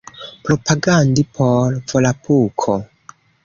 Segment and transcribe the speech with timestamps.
[0.43, 2.71] Propagandi por Volapuko?